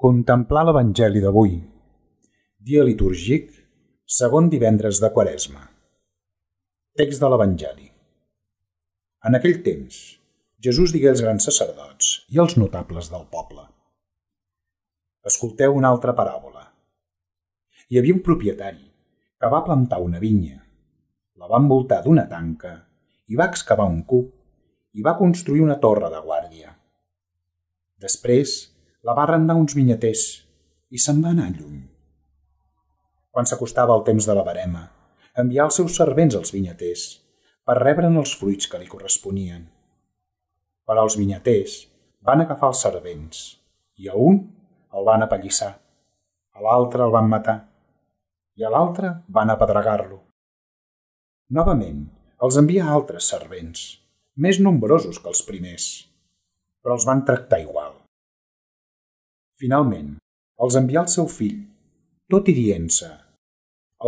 Contemplar 0.00 0.62
l'Evangeli 0.64 1.20
d'avui. 1.20 1.58
Dia 2.56 2.80
litúrgic, 2.88 3.50
segon 4.08 4.46
divendres 4.48 4.96
de 5.02 5.10
Quaresma. 5.12 5.60
Text 6.96 7.20
de 7.20 7.28
l'Evangeli. 7.28 7.84
En 9.28 9.36
aquell 9.36 9.58
temps, 9.66 9.98
Jesús 10.56 10.94
digué 10.96 11.10
als 11.10 11.20
grans 11.20 11.44
sacerdots 11.50 12.14
i 12.32 12.40
als 12.40 12.56
notables 12.56 13.12
del 13.12 13.28
poble. 13.28 13.66
Escolteu 15.32 15.76
una 15.82 15.92
altra 15.92 16.16
paràbola. 16.16 16.64
Hi 17.92 18.00
havia 18.00 18.16
un 18.16 18.24
propietari 18.24 18.88
que 19.36 19.52
va 19.52 19.60
plantar 19.68 20.00
una 20.00 20.24
vinya, 20.24 20.64
la 21.36 21.52
va 21.52 21.60
envoltar 21.60 22.00
d'una 22.08 22.24
tanca 22.32 22.72
i 23.28 23.36
va 23.36 23.52
excavar 23.52 23.92
un 23.92 24.00
cub 24.08 24.32
i 24.96 25.04
va 25.04 25.18
construir 25.20 25.60
una 25.68 25.76
torre 25.84 26.08
de 26.08 26.24
guàrdia. 26.24 26.72
Després, 28.00 28.69
la 29.06 29.14
va 29.16 29.24
arrendar 29.24 29.56
uns 29.56 29.74
vinyaters 29.76 30.22
i 30.92 31.00
se'n 31.00 31.22
va 31.24 31.32
anar 31.32 31.48
lluny. 31.54 31.80
Quan 33.30 33.46
s'acostava 33.46 33.94
el 33.96 34.04
temps 34.04 34.26
de 34.28 34.34
la 34.36 34.44
barema, 34.44 34.82
envià 35.40 35.64
els 35.68 35.78
seus 35.80 35.96
servents 35.96 36.36
als 36.36 36.52
vinyaters 36.52 37.04
per 37.64 37.78
rebre'n 37.78 38.18
els 38.20 38.34
fruits 38.36 38.68
que 38.68 38.80
li 38.80 38.90
corresponien. 38.90 39.62
Però 40.84 41.04
els 41.06 41.16
vinyaters 41.16 41.76
van 42.26 42.44
agafar 42.44 42.72
els 42.74 42.82
servents 42.84 43.44
i 43.96 44.10
a 44.10 44.16
un 44.18 44.42
el 44.98 45.06
van 45.06 45.24
apallissar, 45.24 45.70
a 46.56 46.64
l'altre 46.66 47.06
el 47.06 47.14
van 47.14 47.30
matar 47.30 47.56
i 48.58 48.66
a 48.66 48.72
l'altre 48.74 49.14
van 49.32 49.54
apedregar-lo. 49.54 50.18
Novament, 51.56 52.02
els 52.44 52.58
envia 52.60 52.90
altres 52.90 53.30
servents, 53.32 53.86
més 54.36 54.60
nombrosos 54.60 55.22
que 55.22 55.32
els 55.32 55.40
primers, 55.46 55.88
però 56.82 56.98
els 56.98 57.08
van 57.08 57.24
tractar 57.24 57.62
igual. 57.64 57.99
Finalment, 59.60 60.14
els 60.64 60.76
envià 60.78 61.02
el 61.02 61.08
seu 61.12 61.26
fill, 61.28 61.58
tot 62.32 62.46
i 62.48 62.54
dient-se 62.56 63.08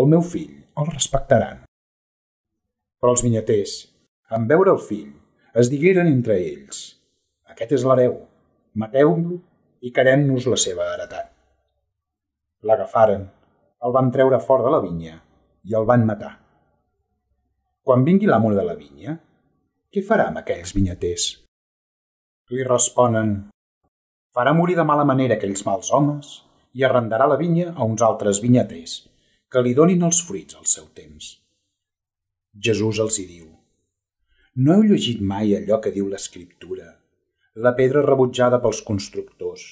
«El 0.00 0.06
meu 0.08 0.22
fill 0.24 0.54
el 0.80 0.86
respectaran». 0.88 1.58
Però 2.96 3.12
els 3.12 3.24
vinyaters, 3.26 3.74
en 4.32 4.46
veure 4.48 4.72
el 4.72 4.80
fill, 4.80 5.10
es 5.52 5.68
digueren 5.68 6.08
entre 6.08 6.38
ells 6.40 6.80
«Aquest 7.52 7.76
és 7.76 7.84
l'hereu, 7.84 8.16
mateu-lo 8.80 9.42
i 9.84 9.92
carem-nos 9.92 10.48
la 10.48 10.60
seva 10.64 10.88
heretat». 10.94 11.28
L'agafaren, 12.64 13.28
el 13.84 13.96
van 14.00 14.08
treure 14.16 14.40
fora 14.40 14.64
de 14.64 14.72
la 14.72 14.80
vinya 14.80 15.18
i 15.68 15.76
el 15.76 15.84
van 15.84 16.08
matar. 16.08 16.32
Quan 17.84 18.08
vingui 18.08 18.30
l'amo 18.30 18.56
de 18.56 18.64
la 18.64 18.78
vinya, 18.80 19.18
què 19.92 20.00
farà 20.00 20.30
amb 20.32 20.40
aquells 20.40 20.72
vinyaters? 20.72 21.32
Li 22.56 22.64
responen 22.64 23.42
Farà 24.32 24.52
morir 24.56 24.78
de 24.78 24.84
mala 24.88 25.04
manera 25.08 25.36
aquells 25.36 25.64
mals 25.68 25.90
homes 25.92 26.28
i 26.78 26.84
arrendarà 26.88 27.26
la 27.28 27.36
vinya 27.40 27.72
a 27.72 27.84
uns 27.84 28.04
altres 28.06 28.40
vinyaters, 28.40 28.94
que 29.52 29.60
li 29.60 29.74
donin 29.76 30.06
els 30.08 30.22
fruits 30.24 30.56
al 30.56 30.68
seu 30.74 30.86
temps. 30.96 31.34
Jesús 32.68 33.00
els 33.04 33.18
hi 33.20 33.26
diu, 33.28 33.50
no 34.64 34.74
heu 34.74 34.82
llegit 34.88 35.20
mai 35.20 35.52
allò 35.56 35.78
que 35.84 35.92
diu 35.92 36.08
l'Escriptura, 36.08 36.88
la 37.66 37.74
pedra 37.76 38.02
rebutjada 38.04 38.58
pels 38.64 38.80
constructors, 38.88 39.62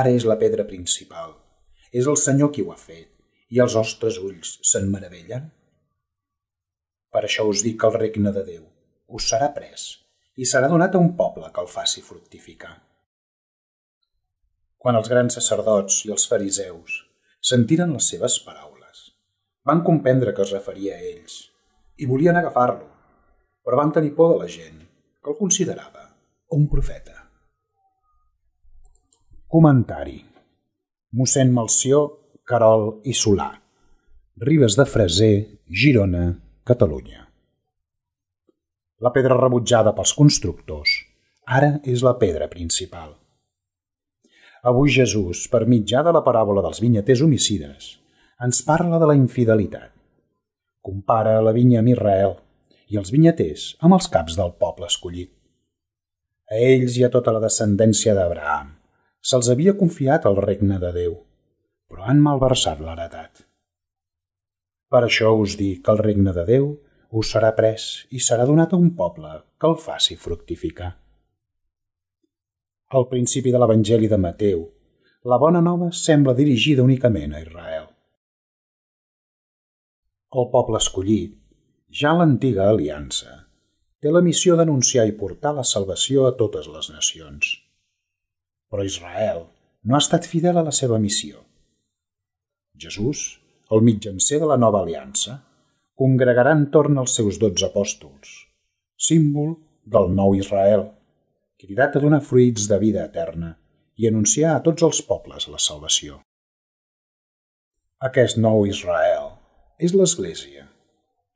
ara 0.00 0.12
és 0.12 0.24
la 0.28 0.36
pedra 0.40 0.64
principal. 0.68 1.34
És 1.92 2.08
el 2.12 2.16
Senyor 2.20 2.52
qui 2.52 2.64
ho 2.64 2.72
ha 2.72 2.80
fet, 2.80 3.10
i 3.48 3.60
els 3.64 3.76
vostres 3.78 4.18
ulls 4.20 4.56
se'n 4.70 4.88
meravellen? 4.92 5.50
Per 7.12 7.22
això 7.24 7.46
us 7.48 7.62
dic 7.64 7.78
que 7.80 7.88
el 7.88 7.96
regne 7.96 8.32
de 8.36 8.44
Déu 8.44 8.64
us 9.16 9.28
serà 9.32 9.48
pres 9.54 9.86
i 10.36 10.48
serà 10.48 10.68
donat 10.68 10.96
a 10.96 11.00
un 11.00 11.14
poble 11.16 11.48
que 11.52 11.62
el 11.64 11.70
faci 11.72 12.02
fructificar. 12.04 12.74
Quan 14.86 14.94
els 14.94 15.08
grans 15.10 15.34
sacerdots 15.34 15.94
i 16.06 16.12
els 16.14 16.28
fariseus 16.30 17.00
sentiren 17.48 17.90
les 17.96 18.06
seves 18.12 18.36
paraules, 18.46 19.00
van 19.66 19.80
comprendre 19.88 20.30
que 20.30 20.44
es 20.44 20.52
referia 20.54 20.94
a 20.94 21.00
ells 21.08 21.40
i 21.98 22.06
volien 22.06 22.38
agafar-lo, 22.38 22.86
però 23.66 23.80
van 23.80 23.90
tenir 23.96 24.12
por 24.14 24.30
de 24.30 24.44
la 24.44 24.46
gent, 24.46 24.78
que 25.18 25.34
el 25.34 25.38
considerava 25.40 26.04
un 26.54 26.68
profeta. 26.70 27.16
Comentari 29.50 30.20
Mossèn 31.18 31.50
Malció, 31.58 32.06
Carol 32.46 32.88
i 33.10 33.18
Solà 33.24 33.50
Ribes 34.46 34.78
de 34.78 34.86
Freser, 34.86 35.34
Girona, 35.66 36.28
Catalunya. 36.62 37.26
La 39.02 39.10
pedra 39.10 39.42
rebutjada 39.42 39.98
pels 39.98 40.14
constructors 40.14 41.00
ara 41.58 41.80
és 41.82 42.06
la 42.06 42.14
pedra 42.22 42.46
principal. 42.46 43.16
Avui 44.66 44.90
Jesús, 44.90 45.44
per 45.46 45.62
mitjà 45.70 46.00
de 46.02 46.10
la 46.10 46.24
paràbola 46.26 46.62
dels 46.64 46.80
vinyaters 46.82 47.20
homicides, 47.22 47.90
ens 48.42 48.64
parla 48.66 48.98
de 48.98 49.06
la 49.06 49.14
infidelitat. 49.14 49.92
Compara 50.82 51.36
la 51.44 51.52
vinya 51.54 51.78
amb 51.82 51.92
Israel 51.92 52.34
i 52.90 52.98
els 52.98 53.12
vinyaters 53.14 53.68
amb 53.86 53.94
els 53.94 54.10
caps 54.10 54.34
del 54.40 54.50
poble 54.58 54.88
escollit. 54.90 55.30
A 56.50 56.58
ells 56.58 56.98
i 56.98 57.06
a 57.06 57.12
tota 57.14 57.36
la 57.36 57.44
descendència 57.46 58.16
d'Abraham 58.18 58.74
se'ls 59.30 59.52
havia 59.54 59.76
confiat 59.78 60.26
el 60.26 60.42
regne 60.42 60.82
de 60.82 60.92
Déu, 60.98 61.14
però 61.86 62.10
han 62.10 62.26
malversat 62.26 62.82
l'heretat. 62.82 63.46
Per 64.90 65.02
això 65.06 65.30
us 65.46 65.54
dic 65.62 65.86
que 65.86 65.94
el 65.94 66.02
regne 66.02 66.34
de 66.34 66.46
Déu 66.50 66.70
us 67.22 67.34
serà 67.34 67.54
pres 67.54 68.06
i 68.10 68.18
serà 68.18 68.50
donat 68.50 68.74
a 68.74 68.82
un 68.82 68.96
poble 68.98 69.30
que 69.58 69.70
el 69.70 69.78
faci 69.88 70.18
fructificar. 70.18 70.96
Al 72.94 73.08
principi 73.10 73.50
de 73.50 73.58
l'Evangeli 73.58 74.06
de 74.06 74.16
Mateu, 74.22 74.60
la 75.26 75.38
bona 75.42 75.58
nova 75.58 75.88
sembla 75.90 76.34
dirigida 76.38 76.84
únicament 76.86 77.32
a 77.34 77.40
Israel. 77.42 77.88
El 80.38 80.46
poble 80.52 80.78
escollit, 80.78 81.32
ja 81.90 82.12
l'antiga 82.14 82.68
aliança, 82.70 83.32
té 83.98 84.12
la 84.14 84.22
missió 84.22 84.54
d'anunciar 84.54 85.06
i 85.08 85.16
portar 85.18 85.56
la 85.56 85.64
salvació 85.66 86.28
a 86.28 86.36
totes 86.38 86.68
les 86.70 86.90
nacions. 86.94 87.48
Però 88.70 88.84
Israel 88.86 89.42
no 89.82 89.96
ha 89.96 90.02
estat 90.04 90.28
fidel 90.30 90.60
a 90.60 90.64
la 90.68 90.74
seva 90.78 91.00
missió. 91.02 91.42
Jesús, 92.78 93.40
el 93.74 93.82
mitjancer 93.82 94.38
de 94.38 94.50
la 94.52 94.60
nova 94.62 94.84
aliança, 94.84 95.40
congregarà 95.98 96.54
entorn 96.54 97.02
als 97.02 97.18
seus 97.18 97.40
dotze 97.42 97.66
apòstols, 97.66 98.36
símbol 99.08 99.56
del 99.82 100.14
nou 100.14 100.38
Israel, 100.38 100.86
cridat 101.56 101.96
a 101.96 102.00
donar 102.00 102.20
fruits 102.20 102.66
de 102.68 102.76
vida 102.78 103.04
eterna 103.08 103.54
i 103.96 104.08
anunciar 104.08 104.56
a 104.56 104.62
tots 104.64 104.84
els 104.84 104.98
pobles 105.08 105.46
la 105.48 105.60
salvació. 105.66 106.18
Aquest 108.08 108.36
nou 108.36 108.66
Israel 108.68 109.30
és 109.80 109.94
l'Església, 109.96 110.66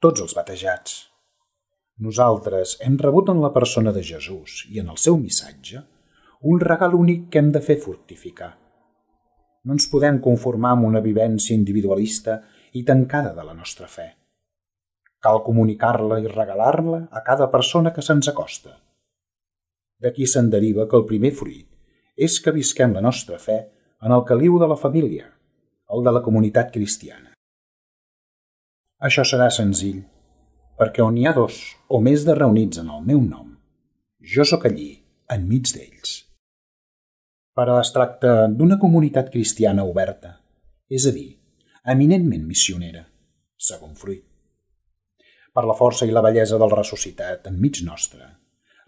tots 0.05 0.21
els 0.21 0.35
batejats. 0.37 0.99
Nosaltres 2.05 2.77
hem 2.85 2.99
rebut 3.01 3.33
en 3.33 3.41
la 3.41 3.53
persona 3.55 3.95
de 3.97 4.03
Jesús 4.05 4.67
i 4.69 4.83
en 4.85 4.93
el 4.93 5.01
seu 5.01 5.17
missatge 5.17 5.81
un 6.53 6.61
regal 6.61 6.97
únic 6.99 7.31
que 7.33 7.41
hem 7.41 7.49
de 7.57 7.65
fer 7.65 7.79
fructificar. 7.81 8.51
No 9.65 9.77
ens 9.77 9.89
podem 9.93 10.21
conformar 10.21 10.75
amb 10.77 10.89
una 10.89 11.05
vivència 11.05 11.57
individualista 11.57 12.39
i 12.77 12.85
tancada 12.85 13.33
de 13.37 13.45
la 13.45 13.57
nostra 13.57 13.89
fe. 13.89 14.07
Cal 15.21 15.43
comunicar-la 15.49 16.21
i 16.21 16.29
regalar-la 16.29 17.07
a 17.11 17.25
cada 17.25 17.51
persona 17.53 17.93
que 17.97 18.05
se'ns 18.05 18.29
acosta– 18.33 18.77
D'aquí 20.01 20.27
se'n 20.27 20.49
deriva 20.53 20.87
que 20.89 20.97
el 20.97 21.07
primer 21.09 21.33
fruit 21.37 21.67
és 22.17 22.39
que 22.41 22.55
visquem 22.57 22.95
la 22.97 23.03
nostra 23.05 23.39
fe 23.41 23.59
en 24.01 24.15
el 24.17 24.25
caliu 24.29 24.57
de 24.61 24.69
la 24.69 24.79
família, 24.81 25.27
el 25.93 26.05
de 26.05 26.13
la 26.17 26.23
comunitat 26.25 26.73
cristiana. 26.73 27.35
Això 29.01 29.25
serà 29.25 29.49
senzill, 29.53 30.01
perquè 30.81 31.05
on 31.05 31.17
hi 31.17 31.27
ha 31.29 31.37
dos 31.37 31.61
o 31.89 32.01
més 32.05 32.25
de 32.29 32.37
reunits 32.37 32.81
en 32.81 32.89
el 32.93 33.05
meu 33.05 33.21
nom, 33.25 33.55
jo 34.35 34.45
sóc 34.45 34.67
allí, 34.69 34.91
enmig 35.33 35.73
d'ells. 35.77 36.17
Però 37.57 37.77
es 37.81 37.93
tracta 37.93 38.49
d'una 38.49 38.79
comunitat 38.81 39.31
cristiana 39.33 39.85
oberta, 39.85 40.37
és 40.89 41.07
a 41.09 41.13
dir, 41.17 41.31
eminentment 41.95 42.45
missionera, 42.49 43.07
segon 43.57 43.97
fruit. 43.97 44.25
Per 45.53 45.65
la 45.67 45.77
força 45.77 46.07
i 46.07 46.13
la 46.15 46.23
bellesa 46.25 46.61
del 46.61 46.73
ressuscitat 46.73 47.49
enmig 47.51 47.83
nostre, 47.85 48.29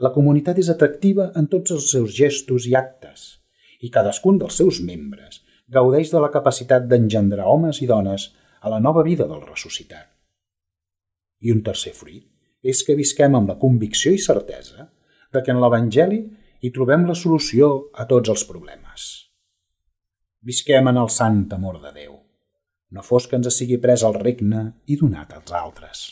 la 0.03 0.11
comunitat 0.11 0.59
és 0.59 0.69
atractiva 0.73 1.31
en 1.39 1.47
tots 1.51 1.71
els 1.75 1.89
seus 1.95 2.11
gestos 2.17 2.67
i 2.67 2.75
actes, 2.79 3.39
i 3.83 3.91
cadascun 3.91 4.39
dels 4.41 4.59
seus 4.59 4.81
membres 4.83 5.43
gaudeix 5.73 6.11
de 6.13 6.21
la 6.23 6.31
capacitat 6.35 6.89
d'engendrar 6.91 7.47
homes 7.49 7.81
i 7.83 7.89
dones 7.91 8.29
a 8.61 8.71
la 8.71 8.81
nova 8.83 9.03
vida 9.07 9.27
del 9.31 9.43
ressuscitat. 9.47 10.09
I 11.43 11.55
un 11.55 11.63
tercer 11.67 11.95
fruit 11.99 12.27
és 12.63 12.83
que 12.87 12.99
visquem 12.99 13.35
amb 13.35 13.51
la 13.51 13.59
convicció 13.59 14.13
i 14.15 14.23
certesa 14.23 14.89
de 15.33 15.43
que 15.43 15.55
en 15.55 15.61
l'Evangeli 15.63 16.21
hi 16.63 16.71
trobem 16.71 17.09
la 17.09 17.19
solució 17.19 17.73
a 17.99 18.07
tots 18.11 18.31
els 18.31 18.45
problemes. 18.47 19.09
Visquem 20.43 20.91
en 20.91 20.99
el 21.03 21.11
sant 21.11 21.47
amor 21.55 21.81
de 21.83 21.91
Déu. 21.95 22.19
No 22.95 23.03
fos 23.07 23.27
que 23.27 23.39
ens 23.39 23.51
sigui 23.57 23.79
pres 23.83 24.05
el 24.07 24.19
regne 24.19 24.67
i 24.87 24.99
donat 25.01 25.33
als 25.35 25.55
altres. 25.59 26.03